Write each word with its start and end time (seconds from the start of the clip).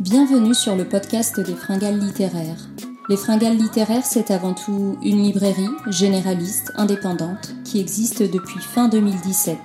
Bienvenue 0.00 0.54
sur 0.54 0.76
le 0.76 0.88
podcast 0.88 1.38
des 1.40 1.54
Fringales 1.54 1.98
littéraires. 1.98 2.70
Les 3.10 3.18
Fringales 3.18 3.58
littéraires, 3.58 4.06
c'est 4.06 4.30
avant 4.30 4.54
tout 4.54 4.96
une 5.02 5.22
librairie 5.22 5.68
généraliste, 5.88 6.72
indépendante, 6.76 7.54
qui 7.66 7.80
existe 7.80 8.22
depuis 8.22 8.60
fin 8.60 8.88
2017. 8.88 9.58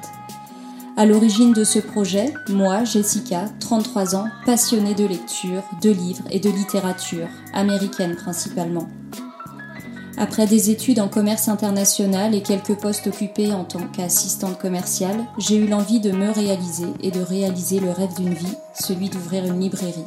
À 0.97 1.05
l'origine 1.05 1.53
de 1.53 1.63
ce 1.63 1.79
projet, 1.79 2.33
moi, 2.49 2.83
Jessica, 2.83 3.45
33 3.61 4.17
ans, 4.17 4.27
passionnée 4.45 4.93
de 4.93 5.05
lecture, 5.05 5.63
de 5.81 5.91
livres 5.91 6.25
et 6.29 6.41
de 6.41 6.49
littérature, 6.49 7.29
américaine 7.53 8.17
principalement. 8.17 8.89
Après 10.17 10.47
des 10.47 10.69
études 10.69 11.01
en 11.01 11.09
commerce 11.09 11.49
international 11.49 12.33
et 12.35 12.41
quelques 12.41 12.79
postes 12.79 13.07
occupés 13.07 13.51
en 13.51 13.65
tant 13.65 13.85
qu'assistante 13.87 14.57
commerciale, 14.57 15.25
j'ai 15.37 15.57
eu 15.57 15.67
l'envie 15.67 15.99
de 15.99 16.11
me 16.11 16.31
réaliser 16.31 16.87
et 17.01 17.11
de 17.11 17.19
réaliser 17.19 17.81
le 17.81 17.91
rêve 17.91 18.15
d'une 18.15 18.33
vie, 18.33 18.55
celui 18.73 19.09
d'ouvrir 19.09 19.43
une 19.45 19.59
librairie. 19.59 20.05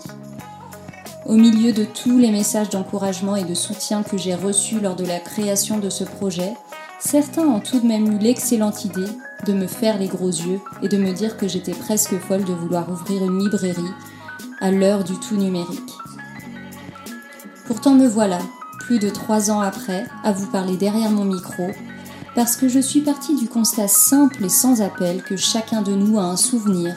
Au 1.29 1.35
milieu 1.35 1.75
de 1.75 1.85
tous 1.85 2.17
les 2.17 2.31
messages 2.31 2.71
d'encouragement 2.71 3.37
et 3.37 3.45
de 3.45 3.53
soutien 3.53 4.03
que 4.03 4.17
j'ai 4.17 4.35
reçus 4.35 4.81
lors 4.81 4.97
de 4.97 5.05
la 5.05 5.21
création 5.21 5.77
de 5.77 5.91
ce 5.91 6.03
projet, 6.03 6.55
certains 7.01 7.47
ont 7.47 7.61
tout 7.61 7.81
de 7.81 7.87
même 7.87 8.11
eu 8.11 8.19
l'excellente 8.19 8.87
idée 8.87 9.11
de 9.45 9.53
me 9.53 9.67
faire 9.67 9.99
les 9.99 10.09
gros 10.09 10.31
yeux 10.31 10.59
et 10.83 10.89
de 10.89 10.97
me 10.97 11.13
dire 11.13 11.37
que 11.37 11.47
j'étais 11.47 11.73
presque 11.73 12.17
folle 12.19 12.45
de 12.45 12.55
vouloir 12.55 12.91
ouvrir 12.91 13.23
une 13.23 13.41
librairie 13.41 13.93
à 14.63 14.71
l'heure 14.71 15.05
du 15.05 15.19
tout 15.21 15.37
numérique. 15.37 15.93
Pourtant 17.67 17.95
me 17.95 18.09
voilà, 18.09 18.39
plus 18.81 18.99
de 18.99 19.11
trois 19.11 19.51
ans 19.51 19.61
après, 19.61 20.07
à 20.25 20.33
vous 20.33 20.47
parler 20.47 20.79
derrière 20.79 21.11
mon 21.11 21.27
micro, 21.27 21.69
parce 22.35 22.57
que 22.57 22.69
je 22.69 22.81
suis 22.81 23.03
partie 23.03 23.37
du 23.37 23.49
constat 23.49 23.89
simple 23.89 24.47
et 24.47 24.49
sans 24.49 24.81
appel 24.81 25.23
que 25.23 25.37
chacun 25.37 25.83
de 25.83 25.93
nous 25.93 26.19
a 26.19 26.23
un 26.23 26.39
souvenir, 26.39 26.97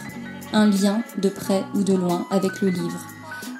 un 0.53 0.67
lien 0.67 1.03
de 1.17 1.27
près 1.27 1.65
ou 1.75 1.83
de 1.83 1.93
loin 1.93 2.25
avec 2.31 2.61
le 2.61 2.69
livre. 2.69 3.07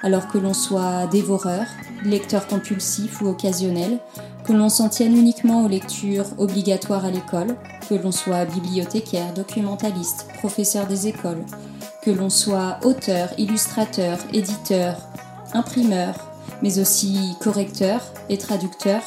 Alors 0.04 0.28
que 0.28 0.38
l'on 0.38 0.54
soit 0.54 1.06
dévoreur, 1.08 1.66
lecteur 2.04 2.48
compulsif 2.48 3.22
ou 3.22 3.28
occasionnel, 3.28 4.00
que 4.44 4.54
l'on 4.54 4.70
s'en 4.70 4.90
tienne 4.90 5.16
uniquement 5.16 5.64
aux 5.64 5.68
lectures 5.68 6.26
obligatoires 6.40 7.06
à 7.06 7.12
l'école, 7.12 7.56
que 7.88 7.94
l'on 7.96 8.12
soit 8.12 8.46
bibliothécaire, 8.46 9.34
documentaliste, 9.34 10.28
professeur 10.40 10.88
des 10.88 11.08
écoles, 11.08 11.46
que 12.02 12.12
l'on 12.12 12.30
soit 12.30 12.80
auteur, 12.84 13.30
illustrateur, 13.38 14.18
éditeur, 14.34 14.96
imprimeur, 15.54 16.16
mais 16.64 16.80
aussi 16.80 17.36
correcteur 17.40 18.02
et 18.30 18.38
traducteur, 18.38 19.02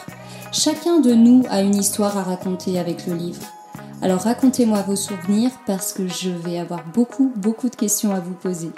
chacun 0.53 1.01
de 1.01 1.13
nous 1.13 1.43
a 1.51 1.61
une 1.61 1.77
histoire 1.77 2.17
à 2.17 2.23
raconter 2.23 2.79
avec 2.79 3.07
le 3.07 3.15
livre. 3.15 3.43
Alors 4.03 4.21
racontez-moi 4.21 4.83
vos 4.83 4.97
souvenirs 4.97 5.51
parce 5.67 5.93
que 5.93 6.07
je 6.07 6.31
vais 6.31 6.59
avoir 6.59 6.85
beaucoup, 6.93 7.33
beaucoup 7.37 7.69
de 7.69 7.77
questions 7.77 8.15
à 8.15 8.21
vous 8.21 8.35
poser. 8.35 8.71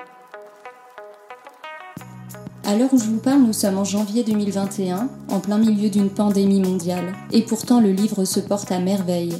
À 2.67 2.75
l'heure 2.75 2.93
où 2.93 2.99
je 2.99 3.05
vous 3.05 3.21
parle, 3.21 3.43
nous 3.43 3.53
sommes 3.53 3.79
en 3.79 3.85
janvier 3.85 4.25
2021, 4.25 5.09
en 5.29 5.39
plein 5.39 5.57
milieu 5.57 5.89
d'une 5.89 6.11
pandémie 6.11 6.61
mondiale, 6.61 7.15
et 7.31 7.43
pourtant 7.43 7.81
le 7.81 7.93
livre 7.93 8.25
se 8.25 8.41
porte 8.41 8.73
à 8.73 8.81
merveille. 8.81 9.37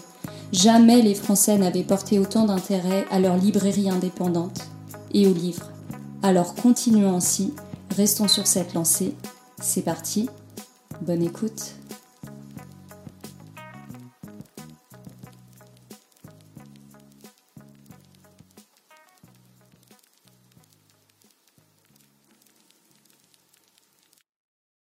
Jamais 0.53 1.03
les 1.03 1.17
Français 1.17 1.59
n'avaient 1.59 1.83
porté 1.83 2.21
autant 2.21 2.45
d'intérêt 2.45 3.05
à 3.11 3.19
leur 3.19 3.37
librairie 3.37 3.91
indépendante 3.91 4.69
et 5.13 5.27
aux 5.27 5.35
livres. 5.35 5.73
Alors 6.23 6.55
continuons 6.55 7.17
ainsi 7.17 7.53
Restons 7.97 8.29
sur 8.29 8.47
cette 8.47 8.75
lancée. 8.75 9.17
C'est 9.61 9.83
parti. 9.83 10.29
Bonne 11.01 11.23
écoute. 11.25 11.75